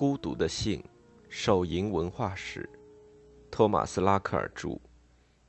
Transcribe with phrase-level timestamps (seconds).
[0.00, 0.82] 孤独的信，
[1.28, 2.66] 手淫文化史，
[3.50, 4.80] 托马斯·拉克尔著，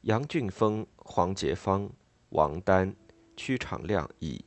[0.01, 1.89] 杨俊峰、黄杰芳、
[2.31, 2.93] 王丹、
[3.37, 4.43] 屈长亮译。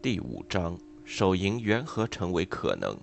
[0.00, 2.96] 第五章：手淫缘何成为可能？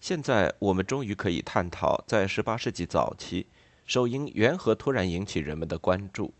[0.00, 3.46] 现在我们终于可以探讨，在18世纪早期，
[3.84, 6.32] 手淫缘何突然引起人们的关注。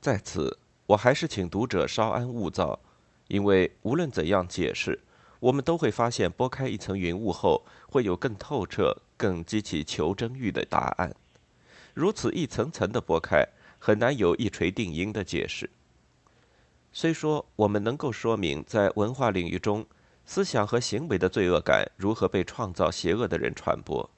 [0.00, 2.80] 在此，我还是请读者稍安勿躁，
[3.28, 4.98] 因为无论怎样解释，
[5.38, 11.14] 我们都会发现，拨开一层云雾后，会有更透彻、更激起求真欲的答案。
[11.94, 13.46] 如此一层层的拨开，
[13.78, 15.68] 很难有一锤定音的解释。
[16.90, 19.86] 虽说我们能够说明，在文化领域中，
[20.32, 24.08] 思想和行为的罪恶感如何被创造邪恶的人传播？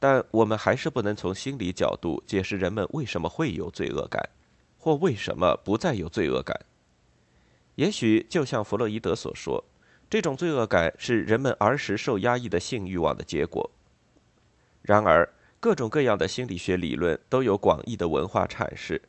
[0.00, 4.30] 但我们还是不能从心理角度解释人们为什么会有罪恶感，
[4.78, 6.60] 或为什么不再有罪恶感。
[7.76, 9.64] 也许就像弗洛伊德所说，
[10.10, 13.70] 这种罪恶感是人们儿时受压抑的性欲望的结果。
[14.82, 19.00] 然而，各种各样的心理学理论都有广义的文化阐释。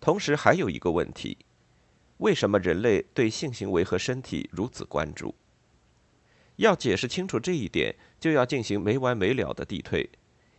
[0.00, 1.38] 同时，还有一个问题：
[2.16, 5.32] 为什么人类对性行为和身体如此关注？
[6.56, 10.08] 要解释清楚这一点，就要进行没完没了的递推。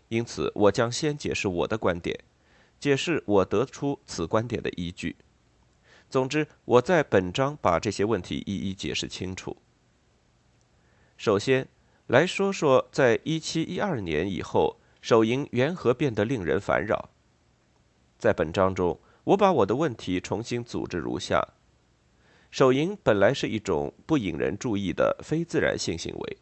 [0.10, 2.18] 因此，我将先解释我的观点，
[2.80, 5.16] 解释我得出此观点的依据。
[6.10, 9.58] 总之，我在本章把这些问题一一解释清楚。
[11.18, 11.68] 首先，
[12.06, 17.10] 来说说在一七一二年以后，手淫缘何变得令人烦扰。
[18.18, 21.46] 在本章中，我把我的问题重新组织如下。
[22.50, 26.38] 手淫本来是一种不引人注意的非自然性行为，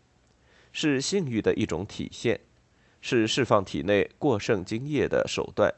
[0.72, 2.40] 是性欲的一种体现，
[3.02, 5.74] 是释放体内过剩精液的手段，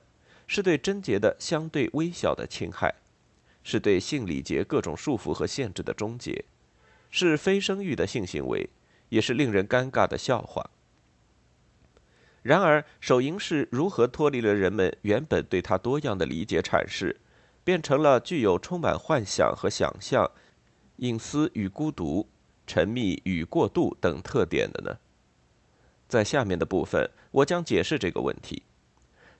[0.45, 2.93] 是对贞洁的相对微小的侵害，
[3.63, 6.45] 是对性礼节各种束缚和限制的终结，
[7.09, 8.69] 是非生育的性行为，
[9.09, 10.69] 也是令人尴尬的笑话。
[12.43, 17.17] 然而，手淫是如何脱离了人们原本对它多样的理解阐释？
[17.67, 20.31] 变成了具有充满幻想和想象、
[20.99, 22.25] 隐私与孤独、
[22.65, 24.97] 沉迷与过度等特点的呢？
[26.07, 28.63] 在下面的部分，我将解释这个问题。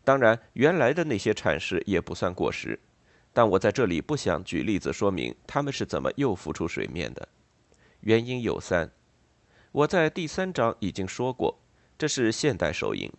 [0.04, 2.78] 当然，原来的那些阐释也不算过时，
[3.32, 7.26] 但我在这里不想举例子说明他们是怎么又浮出水面的。
[8.02, 8.92] 原因有三。
[9.72, 11.58] 我在第三章已经说过，
[11.98, 13.10] 这是现代手淫。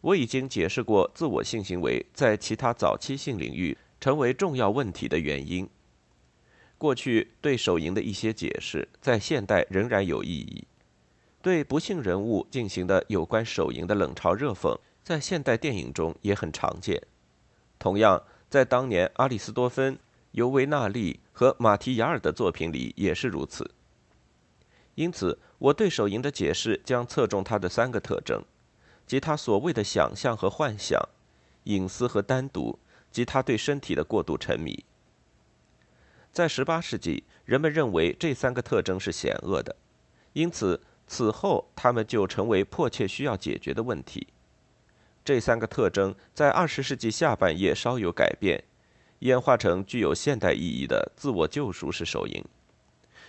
[0.00, 3.76] 我已经解释过自我性行为在其他早期性领域。
[4.02, 5.70] 成为重要问题的原因。
[6.76, 10.66] 过去对手淫的一些解释，在现代仍然有意义。
[11.40, 17.00] 对不幸人物进行的有关手淫的冷嘲热讽，在现代电影中也很常见。
[17.78, 18.20] 同样，
[18.50, 19.96] 在当年阿里斯多芬、
[20.32, 23.70] 尤维纳利和马提亚尔的作品里也是如此。
[24.96, 28.42] 因此，我对手淫的解释将侧重它的三个特征，
[29.06, 31.00] 即它所谓的想象和幻想、
[31.64, 32.80] 隐私和单独。
[33.12, 34.84] 及他对身体的过度沉迷。
[36.32, 39.76] 在18世纪，人们认为这三个特征是险恶的，
[40.32, 44.26] 因此此后他们就成为迫切需要解决的问题。
[45.24, 48.64] 这三个特征在20世纪下半叶稍有改变，
[49.18, 52.42] 演化成具有现代意义的自我救赎式手淫。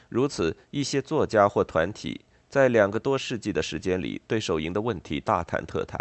[0.08, 6.00] 如此，一些作家或团体在两个多世纪的时间里对手淫的问题大谈特谈。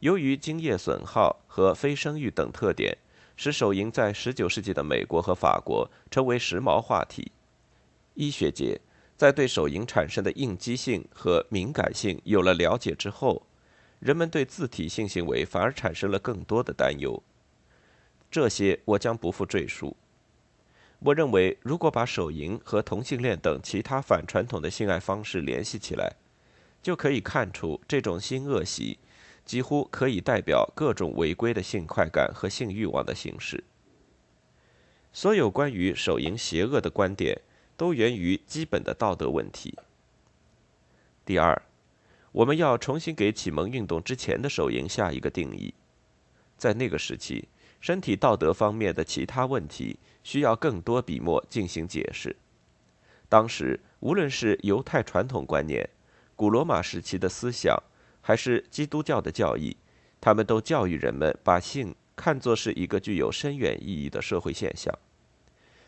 [0.00, 2.96] 由于精液损耗和非生育等特点，
[3.36, 7.32] 使手淫在19世纪的美国和法国成为时髦话题。
[8.14, 8.80] 医学界
[9.16, 13.42] 在对手淫产生的应激性和敏感性有了了解之后，
[13.98, 17.22] 人们对自体性行为反而产生了更多的担忧。
[18.30, 19.96] 这些我将不复赘述。
[20.98, 26.16] 我认为，如果把手淫和同性恋等其他反传统的性爱方式联系起来，
[26.82, 28.98] 就可以看出这种新恶习。
[29.46, 33.62] 几乎可以代表各种违规的性快感和性欲望的形式。
[35.12, 37.40] 所有关于手淫邪恶的观点，
[37.76, 39.78] 都源于基本的道德问题。
[41.24, 41.62] 第二，
[42.32, 45.72] 我们要重新给启蒙运动之前的手淫下一个定义。
[46.58, 47.48] 在那个时期，
[47.80, 52.34] 身体道德方面的其他问题需要更多笔墨进行解释。
[53.28, 55.88] 当时，无论是犹太传统观念、
[56.34, 57.80] 古罗马时期的思想。
[58.26, 59.76] 还是基督教的教义，
[60.20, 64.92] 他们都教育人们把性看作是一个具有深远意义的社会现象，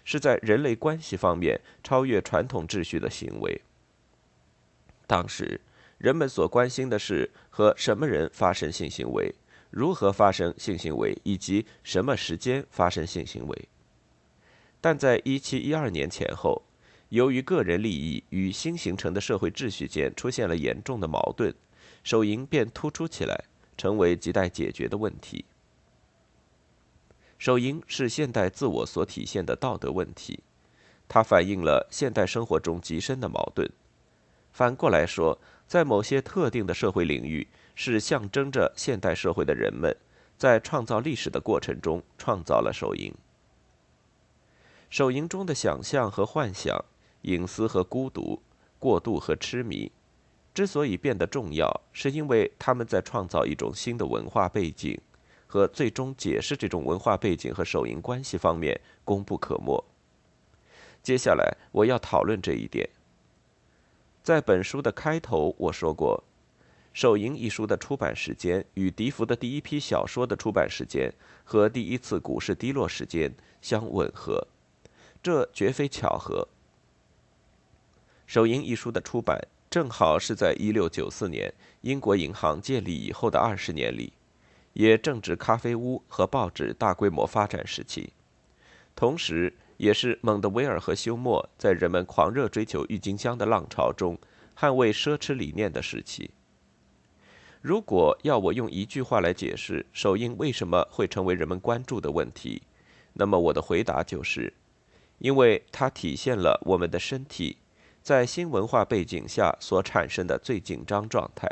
[0.05, 3.61] 是在人类关系方面超越传统秩序的行为。
[5.09, 5.61] 当时，
[5.99, 9.35] 人们所关心的是和什么人发生性行为，
[9.71, 13.69] 如何发生性行为，以及什么时间发生性行为。
[14.81, 16.63] 但在一七一二年前后，
[17.09, 21.53] 由于个人利益与新形成的社会秩序间出现了严重的矛盾，
[22.03, 23.45] 手淫便突出起来，
[23.77, 25.45] 成为亟待解决的问题。
[27.39, 30.41] 手淫是现代自我所体现的道德问题，
[31.07, 33.71] 它反映了现代生活中极深的矛盾。
[34.53, 37.47] 反过来说，在某些特定的社会领域，
[37.77, 39.97] 是象征着现代社会的人们
[40.37, 43.15] 在创造历史的过程中创造了手淫。
[44.91, 46.85] 手淫中的想象和幻想、
[47.23, 48.43] 隐私和孤独、
[48.79, 49.93] 过度和痴迷，
[50.59, 55.01] 之所以变得重要，是因为他们在创造一种新的文化背景。
[55.47, 59.83] 和最终解释这种文化背景和手淫关系方面功不可没。
[61.01, 62.91] 接下来我要讨论这一点。
[64.25, 66.25] 在本书的开头我说过，
[67.01, 71.15] 《手淫》一书的出版时间与笛福的第一批小说的出版时间
[71.45, 73.33] 和第一次股市低落时间
[73.63, 74.49] 相吻合，
[75.23, 76.47] 这绝非巧合。
[78.27, 79.41] 《手淫》一书的出版
[79.71, 84.13] 正好是在1694年英国银行建立以后的二十年里。
[84.75, 88.11] 也正值咖啡屋和报纸大规模发展时期，
[88.95, 94.17] 同时也是蒙德维尔和休谟在人们狂热追求郁金香的浪潮中
[94.57, 96.31] 捍卫奢侈理念的时期。
[97.61, 102.63] 如果要我用一句话来解释手印为什么会成为人们关注的问题，
[103.15, 104.53] 那么我的回答就是：
[105.19, 107.57] 因为它体现了我们的身体
[108.09, 111.47] 在新文化背景下所产生的最紧张状态。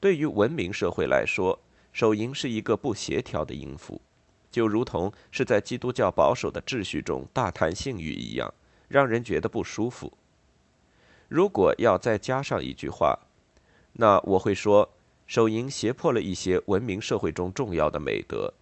[0.00, 1.56] 对于文明社会来说，
[1.92, 4.00] 手淫是一个不协调的音符，
[4.50, 8.52] 就如同是在基督教保守的秩序中大谈性欲一样，
[8.88, 10.12] 让人觉得不舒服。
[11.28, 13.16] 如果要再加上一句话，
[13.92, 14.90] 那我会说，
[15.28, 18.52] 手淫胁迫了一些文明社会中重要的美德，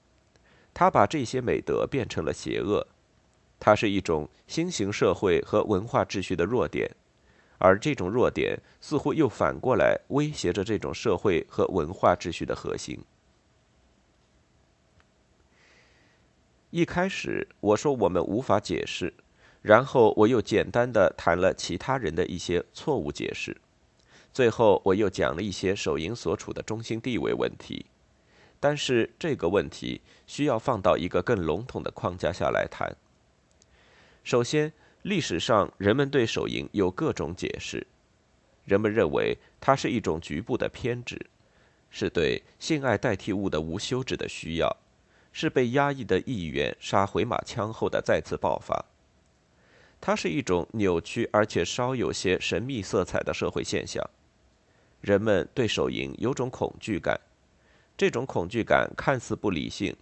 [0.74, 2.86] 它把这些美德变成了邪恶，
[3.60, 6.90] 它是一种新型社会和文化秩序的弱点，
[7.58, 12.98] 而这种弱点似乎又反过来威胁着这种社会和文化秩序的核心。
[16.70, 19.12] 一开始我说我们无法解释，
[19.62, 23.56] 然后我又简单的谈了其他人的一些错误解释，
[24.32, 27.86] 最后我又讲了一些手淫所处的中心地位问题。
[28.60, 32.94] 但是这个问题需要放到一个更笼统的框架下来谈。
[34.28, 34.70] 首先，
[35.04, 37.86] 历史上人们对手淫有各种解释，
[38.66, 41.18] 人们认为它是一种局部的偏执，
[41.88, 44.76] 是对性爱代替物的无休止的需要。
[45.32, 48.84] 是被压抑的意愿杀回马枪后的再次爆发。
[49.98, 54.04] 它是一种扭曲而且稍有些神秘色彩的社会现象。
[55.00, 57.18] 人们对手淫有种恐惧感，
[57.96, 59.96] 这种恐惧感看似不理性，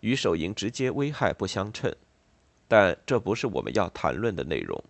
[0.00, 1.90] 与手淫直接危害不相称。
[2.68, 4.82] 但这不是我们要谈论的内容。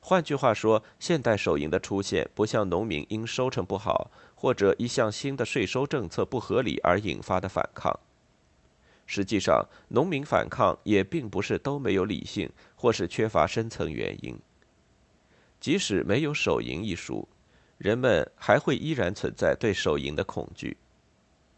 [0.00, 7.98] 换句话说，现代手淫的出现不像农民因收成不好或者一项新的税收政策不合理而引发的反抗。
[9.06, 14.38] 实际上，农民反抗也并不是都没有理性，或是缺乏深层原因。
[15.60, 17.28] 即使没有手淫一书，
[17.76, 20.76] 人们还会依然存在对手淫的恐惧。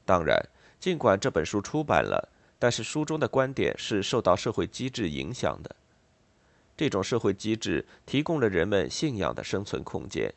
[0.05, 0.37] 当然，
[0.81, 2.29] 尽管这本书出版了，
[2.63, 5.75] 但是书中的观点是受到社会机制影响的。
[6.77, 10.33] 这种社会机制提供了人们信仰的生存空间。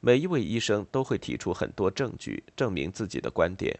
[0.00, 3.78] 每一位医生都会提出很多证据证明自己的观点。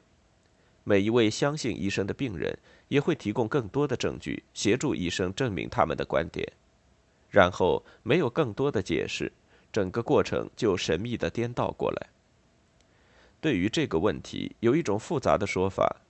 [0.85, 2.59] 每一位相信医生的病人
[2.89, 6.47] 也会提供更多的证据，协助医生证明他们的观点。
[7.31, 9.33] 然后没有更多的解释，
[9.73, 12.09] 整个过程就神秘的颠倒过来。
[13.41, 16.03] 对于这个问题，有一种复杂的说法。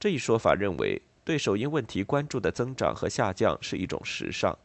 [0.00, 4.56] 这一说法认为，对手淫问题关注的增长和下降是一种时尚，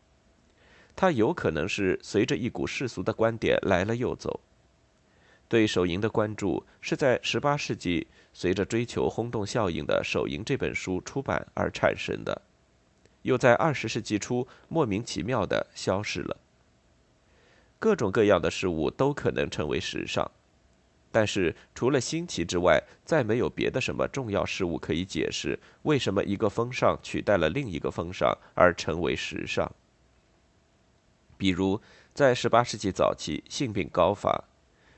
[0.96, 4.40] 它有可能是随着一股世俗的观点来了又走。
[5.50, 12.42] 对手淫的关注是在18世纪随着追求轰动效应的《手淫》这本书出版而产生的，
[13.24, 16.38] 又在20世纪初莫名其妙的消失了。
[17.78, 20.32] 各种各样的事物都可能成为时尚，
[21.14, 29.72] 但是除了新奇之外，再没有别的什么重要事物可以解释为什么一个风尚取代了另一个风尚而成为时尚。
[31.38, 31.80] 比如，
[32.16, 34.46] 在18世纪早期，性病高发。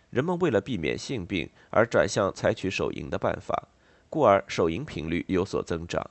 [0.09, 3.67] 人们为了避免性病而转向采取手淫的办法，
[4.09, 6.09] 故而手淫频率有所增长。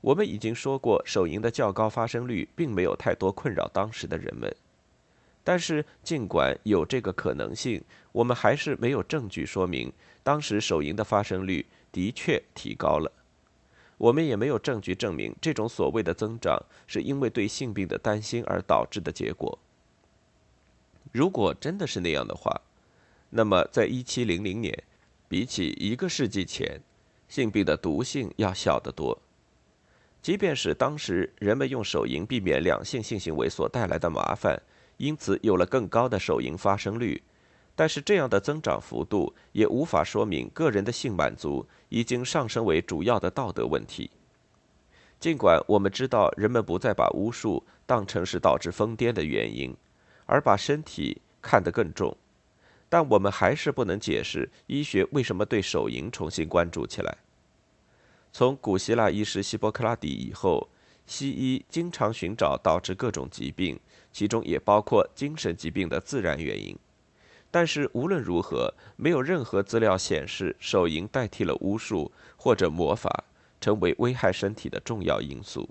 [0.00, 4.54] 我们已经说过，手淫的较高发生率并没有太多困扰当时的人们。
[5.44, 7.82] 但是，尽管有这个可能性，
[8.12, 13.10] 我们还是没有证据说明当时手淫的发生率的确提高了。
[13.98, 19.58] 我们也没有证据证明这种所谓的增长是因为对性病的担心而导致的结果。
[21.12, 22.60] 如果真的是那样的话，
[23.30, 24.82] 那么在1700年，
[25.28, 26.80] 比起一个世纪前，
[27.28, 29.20] 性病的毒性要小得多。
[30.20, 34.62] 即便是当时人们用手淫避免两性性行为所带来的麻烦。
[35.02, 37.20] 因此，有了更高的手淫发生率，
[37.74, 44.12] 但是这样的增长幅度也无法说明个人的性满足已经上升为主要的道德问题。
[45.18, 49.74] 尽管我们知道人们不再把巫术当成是导致疯癫的原因，
[50.26, 52.16] 而把身体看得更重，
[52.88, 57.18] 但我们还是不能解释医学为什么对手淫重新关注起来。
[58.32, 60.68] 从古希腊医师希波克拉底以后。
[61.06, 63.78] 西医经常寻找导致各种疾病，
[64.12, 66.76] 其中也包括精神疾病的自然原因。
[67.50, 73.24] 但是无论如何，没有任何资料显示手淫代替了巫术或者魔法，
[73.60, 75.68] 成为危害身体的重要因素。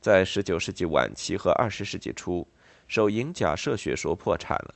[0.00, 2.46] 在19世纪晚期和20世纪初，
[2.88, 4.74] 手淫假设学说破产了，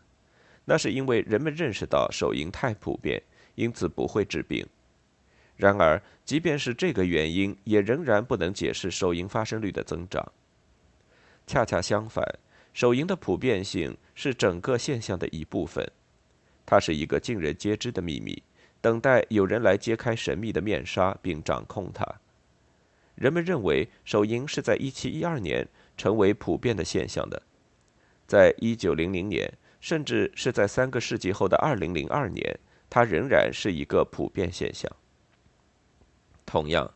[0.65, 3.23] 那是因为人们认识到手淫太普遍，
[3.55, 4.67] 因此不会治病。
[5.57, 10.33] 然而，即便是这个原因，也仍然不能解释手淫发生率的增长。
[11.47, 12.25] 恰恰相反，
[12.73, 15.87] 手淫的普遍性是整个现象的一部分，
[16.67, 18.43] 它是一个尽人皆知的秘密，
[18.81, 22.05] 等待有人来揭开神秘的面纱并掌控它。
[23.15, 27.41] 人们认为手淫是在1712年成为普遍的现象的，
[28.27, 32.59] 在1900年，甚至是在三个世纪后的2002年，
[32.91, 34.91] 它仍然是一个普遍现象。
[36.47, 36.93] 同样，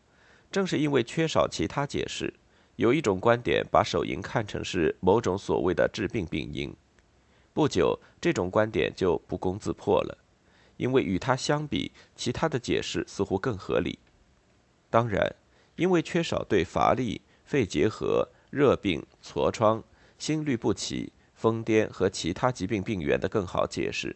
[0.50, 2.34] 正是因为缺少其他解释，
[2.76, 6.74] 有一种观点把手淫看成是某种所谓的致病病因。
[7.52, 10.18] 不久，这种观点就不攻自破了，
[10.76, 13.98] 因为与它相比，其他的解释似乎更合理。
[14.90, 15.34] 当然，
[15.76, 19.82] 因为缺少对乏力、肺结核、热病、痤疮、
[20.18, 24.14] 心律不齐、疯癫和其他疾病病源的更好解释，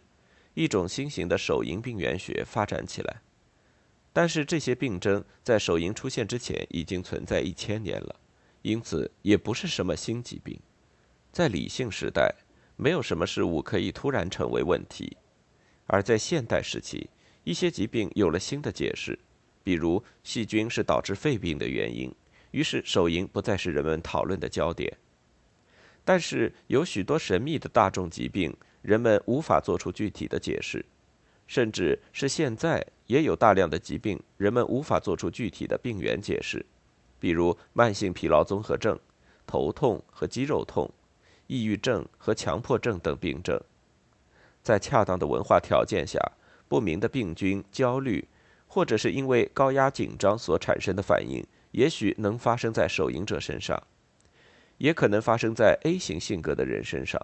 [0.54, 3.22] 一种新型的手淫病原学发展起来。
[4.12, 8.14] 但是这些病症在手淫出现之前已经存在一千年了，
[8.60, 10.58] 因此也不是什么新疾病。
[11.32, 12.34] 在理性时代，
[12.76, 15.16] 没有什么事物可以突然成为问题；
[15.86, 17.08] 而在现代时期，
[17.42, 19.18] 一些疾病有了新的解释，
[19.64, 22.14] 比如细菌是导致肺病的原因，
[22.50, 24.94] 于是手淫不再是人们讨论的焦点。
[26.04, 30.84] 但是有许多神秘的大众疾病，人们无法做出具体的解释。
[31.48, 36.64] 甚至是现在也有大量的疾病，人们无法做出具体的病源解释，
[37.20, 38.98] 比如慢性疲劳综合症、
[39.46, 40.90] 头痛和肌肉痛、
[41.46, 43.60] 抑郁症和强迫症等病症。
[44.62, 46.18] 在恰当的文化条件下，
[46.68, 48.26] 不明的病菌、焦虑，
[48.66, 53.82] 或者是因为高压紧张所产生的反应，也许能发生在手淫者身上，
[54.78, 57.20] 也可能发生在 A 型性格的人身上。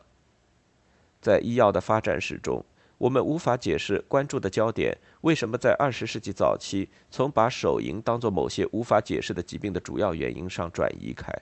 [1.23, 2.63] 在医药的发展史中。
[2.99, 11.33] 我们无法解释关注的焦点为什么在二十世纪早期从把手淫当作某些无法解释的疾病的主要原因上转移开。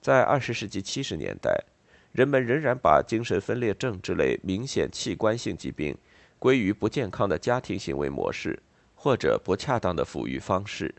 [0.00, 1.64] 在二十世纪七十年代，
[2.12, 5.94] 人们仍然把精神分裂症之类明显器官性疾病
[6.38, 8.58] 归于不健康的家庭行为模式
[8.94, 10.94] 或者不恰当的抚育方式。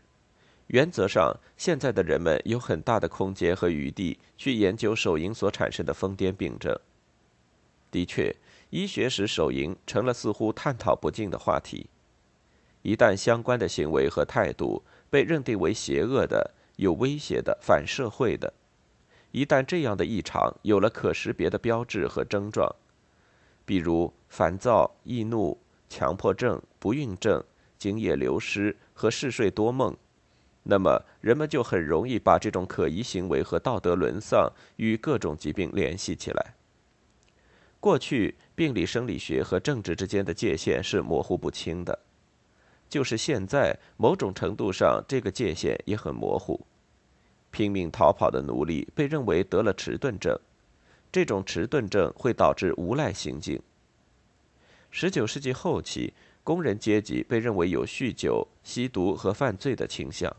[0.68, 6.78] 原则上，现在的人们有很大的空间和余地去研究手淫所产生的疯癫病症。
[7.90, 8.32] 的确。
[8.70, 11.88] 医学史手淫成了似乎探讨不尽的话题。
[12.82, 18.52] 一旦相关的行为和态度被认定为邪恶的、有威胁的、反社会的，
[19.32, 22.74] 一旦这样的异常有了可识别的标志和症状，
[23.66, 25.58] 比如烦躁、易怒、
[25.88, 27.44] 强迫症、不孕症、
[27.76, 29.94] 精液流失和嗜睡多梦，
[30.62, 36.54] 那么人们就很容易把这种可疑行为和道德沦丧与各种疾病联系起来。
[37.80, 41.98] 过去，病理生理学和政治之间的界限是模糊不清的，
[42.90, 46.60] 就是现在，某种程度上，这个界限也很模糊。
[47.50, 50.38] 拼命逃跑的奴隶被认为得了迟钝症，
[51.10, 53.58] 这种迟钝症会导致无赖行径。
[54.90, 56.12] 十九世纪后期，
[56.44, 60.30] 工人阶级被认为有酗酒、吸毒和犯罪的倾向，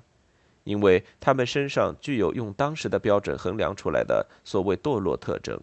[0.64, 5.60] 因为他们身上具有用当时的标准衡量出来的所谓堕落特征。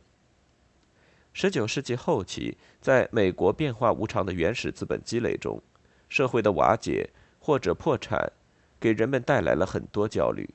[1.41, 5.63] 十九世纪后期，在美国变化无常的原始资本积累中，
[6.09, 8.33] 社会的瓦解或者破产，
[8.81, 10.51] 给人们带来了很多焦虑。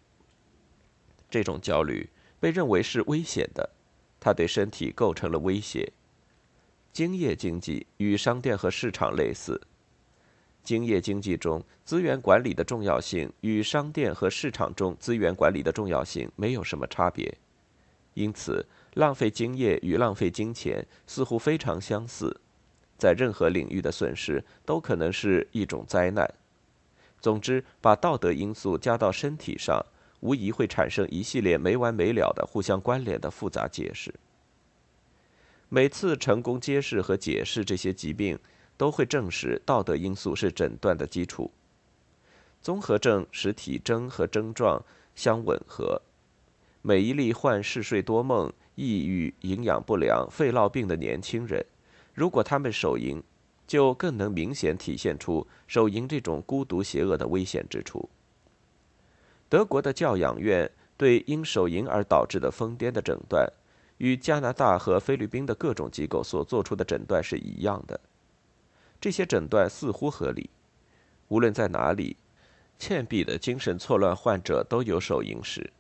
[1.30, 3.70] 这种焦虑被认为是危险的，
[4.20, 5.90] 它对身体构成了威胁。
[6.92, 9.62] 经业经济与商店和市场类似，
[10.66, 17.34] 经业经济中资源管理的重要性与商店和市场中资源管理的重要性没有什么差别，
[18.16, 22.40] 因此浪费精液与浪费金钱似乎非常相似，
[22.98, 26.32] 在任何领域的损失都可能是一种灾难。
[27.20, 29.86] 总之，把道德因素加到身体上，
[30.20, 34.14] 无疑会产生一系列没完没了的互相关联的复杂解释。
[35.70, 38.38] 每次成功揭示和解释这些疾病，
[38.78, 41.50] 都会证实道德因素是诊断的基础。
[42.62, 44.84] 综合症使体征和症状
[45.16, 46.02] 相吻合。
[46.82, 51.66] 每一例患嗜睡多梦、抑郁、营养不良、肺痨病的年轻人，
[52.14, 53.22] 如果他们手淫，
[53.68, 58.10] 就更能明显体现出手淫这种孤独邪恶的危险之处。
[59.48, 63.48] 德国的教养院对因手淫而导致的疯癫的诊断，
[63.98, 68.00] 与加拿大和菲律宾的各种机构所做出的诊断是一样的。
[69.00, 70.50] 这些诊断似乎合理。
[71.28, 72.18] 无论在哪里，
[72.80, 75.72] 倩碧的精神错乱患者都有手淫史。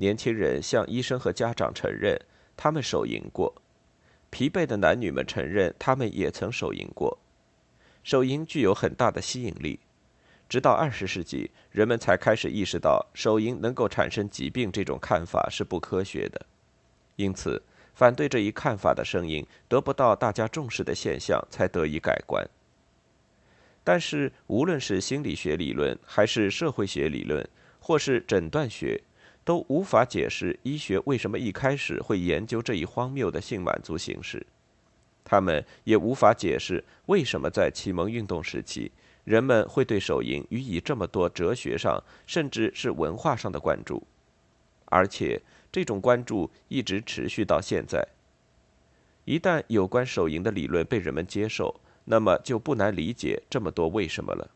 [0.00, 2.16] 年轻人向医生和家长承认
[2.56, 3.52] 他们手淫过。
[4.30, 7.18] 疲惫的男女们承认，他们也曾手淫过。
[8.04, 9.80] 手淫具有很大的吸引力。
[10.48, 16.46] 直到二十世纪，人们才开始意识到手淫能够产生疾病这种看法是不科学的。
[17.16, 17.60] 因此，
[17.94, 22.46] 反对这一看法的声音得不到大家重视的现象才得以改观。
[23.82, 27.46] 但是，无论是心理学理论，还是社会学理论，
[27.80, 29.02] 或是诊断学，
[29.48, 34.46] 都无法解释医学为什么一开始会研究这一荒谬的性满足形式，
[35.24, 38.92] 他们也无法解释为什么在启蒙运动时期，
[39.24, 44.06] 人们会对手淫予以这么多哲学上甚至是文化上的关注，
[44.84, 45.40] 而且
[45.72, 48.06] 这种关注一直持续到现在。
[49.24, 54.50] 一旦有关手淫的理论被人们接受，那么就不难理解这么多为什么了。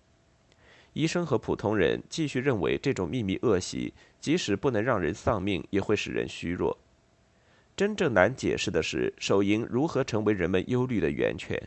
[0.93, 6.79] 医生和普通人继续认为，这种秘密恶习即使不能让人丧命，也会使人虚弱。
[7.77, 11.61] 真正难解释的是，手淫如何成为人们忧虑的源泉，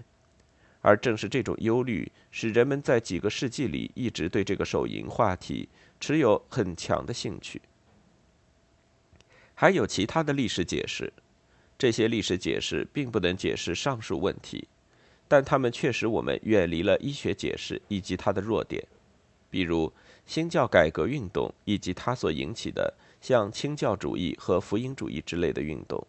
[0.82, 5.68] 而正是这种忧虑，使人们在几个世纪里一直对这个手淫话题
[6.00, 7.62] 持有很强的兴趣。
[9.54, 11.12] 还有其他的历史解释，
[11.78, 14.66] 这些历史解释并不能解释上述问题，
[15.28, 18.82] 但它们却使我们远离了医学解释以及它的弱点。
[19.50, 19.92] 比如
[20.26, 26.06] 新教改革运动以及它所引起的像清教主义和福音主义之类的运动，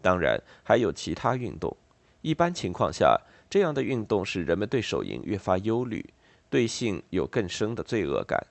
[0.00, 1.76] 当然还有其他运动。
[2.22, 6.04] 一般情况下，这样的运动使人们对手淫越发忧虑，
[6.50, 8.44] 对性有更深的罪恶感。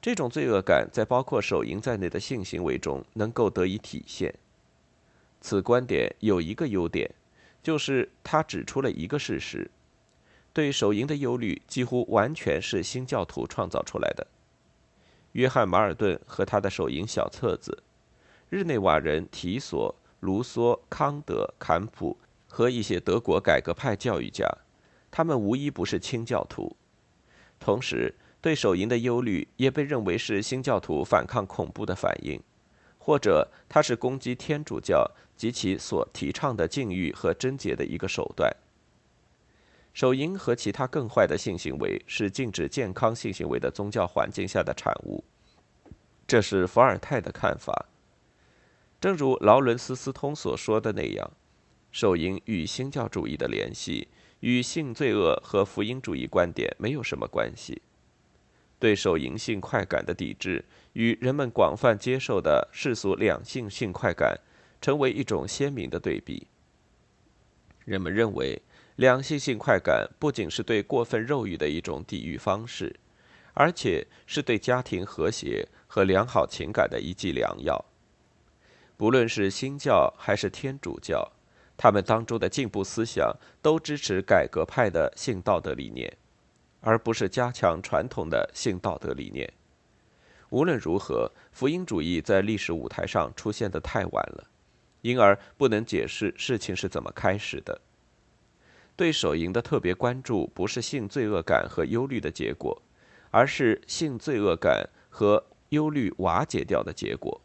[0.00, 4.34] 这种罪恶感在包括手淫在内的性行为中能够得以体现。
[5.40, 7.10] 此观点有一个优点，
[7.62, 9.70] 就是它指出了一个事实。
[10.58, 14.26] 对手淫的忧虑几乎完全是新教徒创造出来的。
[15.30, 17.80] 约翰·马尔顿和他的手淫小册子，
[18.50, 22.18] 日内瓦人提索、卢梭、康德、坎普
[22.48, 24.52] 和一些德国改革派教育家，
[25.12, 26.76] 他们无一不是清教徒。
[27.60, 32.42] 同时，对手淫的忧虑也被认为是新教徒反抗恐怖的反应，
[32.98, 38.52] 或者它是攻击天主教及其所提倡的禁欲和贞洁的一个手段。
[39.98, 45.24] 手淫和其他更坏的性行为是禁止健康性行为的宗教环境下的产物，
[46.24, 47.86] 这是伏尔泰的看法。
[49.00, 51.28] 正如劳伦斯·斯通所说的那样，
[51.90, 54.06] 手淫与新教主义的联系
[54.38, 57.82] 与性罪恶和福音主义观点没有什么关系。
[58.78, 64.38] 对手淫性快感的抵制与人们广泛接受的世俗两性性快感
[64.80, 66.46] 成为一种鲜明的对比。
[67.84, 68.62] 人们认为。
[68.98, 72.98] 两性性快感不仅是对过分肉欲的一种抵御方式，
[73.54, 77.84] 而且是对家庭和谐和良好情感的一剂良药。
[78.96, 81.30] 不论是新教还是天主教，
[81.76, 83.32] 他们当中的进步思想
[83.62, 86.12] 都支持改革派的性道德理念，
[86.80, 89.48] 而不是加强传统的性道德理念。
[90.50, 94.48] 无论如何，福音主义在历史舞台上出现的太晚了，
[95.02, 97.80] 因而不能解释事情是怎么开始的。
[98.98, 102.82] 对手淫的特别关注，不是性罪恶感和忧虑的结果，
[103.30, 107.40] 而是性罪恶感和忧虑瓦解掉的结果。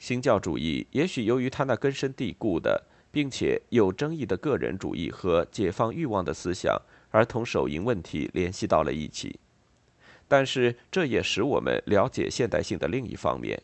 [0.00, 6.76] 新教主义也许由于他那根深蒂固的并且有争议的个人主义和解放欲望的思想，
[7.12, 9.38] 而同手淫问题联系到了一起。
[10.26, 13.62] 但是，这也使我们了解现代性的另一方面，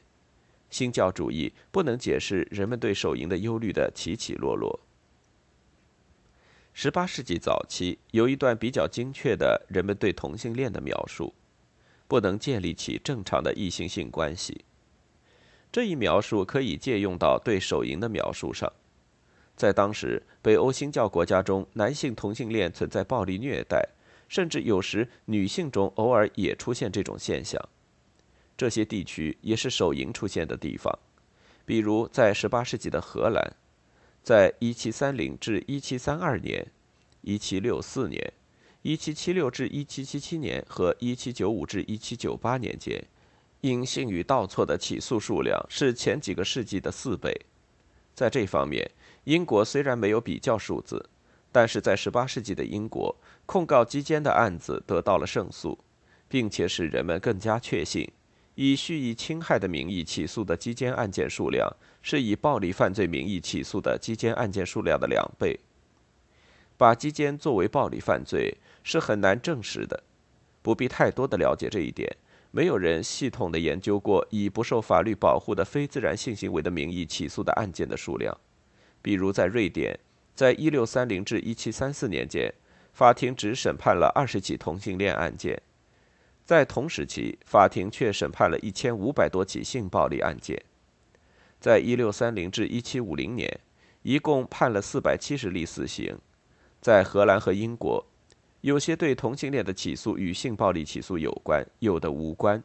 [0.70, 4.78] 新教主义不能解释人们对手淫的忧虑的起起落落。
[6.72, 11.34] 十八世纪早期有一段比较精确的人们对同性恋的描述，
[12.08, 14.64] 不能建立起正常的异性性关系。
[15.72, 18.72] 这一描述可以借用到对手淫的描述上。
[19.56, 23.86] 在当时，北欧新教国家中，男性同性恋存在暴力虐待，
[24.26, 27.62] 甚至有时女性中偶尔也出现这种现象。
[28.56, 30.98] 这些地区也是手淫出现的地方，
[31.66, 33.54] 比如在18世纪的荷兰，
[34.22, 36.72] 在1730至1732年、
[37.24, 38.32] 1764年、
[38.82, 43.04] 1776至1777年和1795至1798年间，
[43.60, 47.34] 因性欲倒错的起诉数量是前几个世纪的四倍。
[48.14, 48.90] 在这方面，
[49.24, 51.08] 英国虽然没有比较数字，
[51.50, 55.78] 但是在18世纪的英国，控告基奸的案子得到了胜诉，
[56.28, 58.10] 并且使人们更加确信，
[58.62, 61.66] 以蓄意侵害的名义起诉的基奸案件数量
[62.02, 65.58] 是以暴力犯罪名义起诉的基奸案件数量的两倍。
[66.76, 70.02] 把基奸作为暴力犯罪是很难证实的，
[70.60, 72.14] 不必太多的了解这一点。
[72.50, 78.36] 没有人系统的研究过以不受法律保护的非自然性行为的名义起诉的案件的数量。
[79.00, 79.98] 比如在瑞典，
[80.34, 82.52] 在一六三零至一七三四年间，
[82.92, 85.56] 法庭只审判了二十起同性恋案件；
[86.50, 90.60] 在同时期，法庭却审判了一千五百多起性暴力案件。
[91.60, 93.60] 在一六三零至一七五零年，
[94.02, 96.18] 一共判了四百七十例死刑。
[96.80, 98.04] 在荷兰和英国，
[98.62, 102.60] 有些对同性恋的起诉与性暴力起诉有关，有的无关。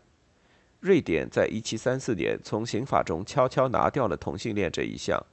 [0.79, 5.23] 瑞典在一七三四年从刑法中悄悄拿掉了同性恋这一项。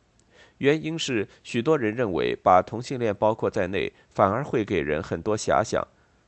[0.58, 5.82] 原因是许多人认为把同性恋包括在内，反而会给人很多遐想。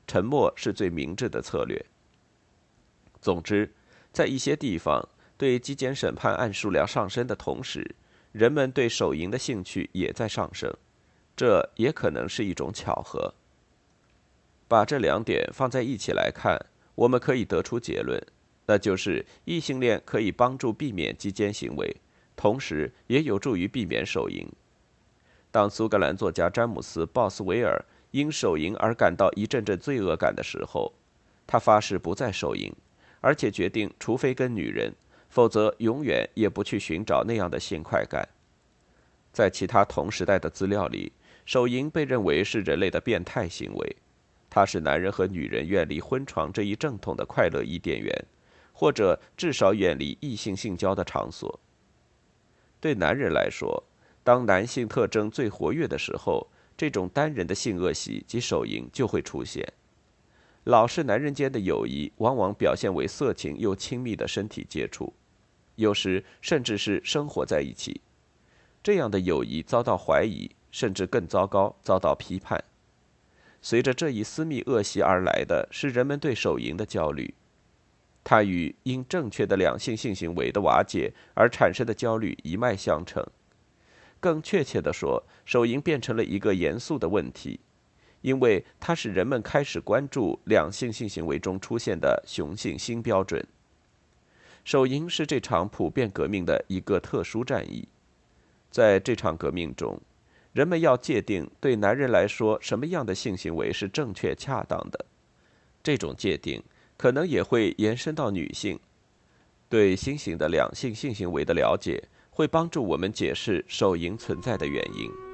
[0.06, 1.84] 沉默是最明智的策略。
[3.24, 3.72] 总之，
[4.12, 5.08] 在一些地方，
[5.38, 7.96] 对基检审判案数量上升的同时，
[8.32, 10.70] 人们对手淫的兴趣也在上升。
[11.34, 13.32] 这也可能是一种巧合。
[14.68, 18.22] 把这两点放在一起来看，我们可以得出结论，
[18.66, 21.96] 那就是异性恋可以帮助避免基奸行为。
[22.36, 24.46] 同时，也有助于避免手淫。
[25.50, 30.92] 当苏格兰作家詹姆斯·鲍斯维尔因手淫而感到一阵阵罪恶感的时候，
[31.46, 32.72] 他发誓不再手淫，
[33.24, 34.92] 而且决定，除非跟女人，
[35.30, 38.28] 否则永远也不去寻找那样的性快感。
[39.32, 41.10] 在其他同时代的资料里，
[41.46, 43.96] 手淫被认为是人类的变态行为，
[44.50, 48.14] 它是男人和女人远离婚床这一正统的快乐伊甸园，
[48.74, 51.58] 或者至少远离异性性交的场所。
[52.78, 53.82] 对男人来说，
[54.22, 59.66] 当男性特征最活跃的时候，这种单人的性恶习及手淫就会出现。
[60.64, 65.12] 老式男人间的友谊往往表现为色情又亲密的身体接触，
[65.76, 68.00] 有时甚至是生活在一起。
[68.82, 72.62] 这样的友谊遭到怀疑，甚至更糟糕，遭到批判。
[73.60, 77.34] 随着这一私密恶习而来的是人们对手淫的焦虑。
[78.22, 83.22] 它与因正确的两性性行为的瓦解而产生的焦虑一脉相承。
[84.18, 87.60] 更确切地说，手淫变成了一个严肃的问题，
[88.24, 93.46] 因为它使人们开始关注两性性行为中出现的雄性新标准。
[94.64, 97.86] 手淫是这场普遍革命的一个特殊战役，
[98.70, 100.00] 在这场革命中，
[100.54, 105.04] 人们要界定对男人来说什么样的性行为是正确恰当的，
[105.82, 106.62] 这种界定。
[106.96, 108.78] 可能也会延伸到女性。
[109.68, 115.33] 对新型的两性性行为的了解，会帮助我们解释手淫存在的原因。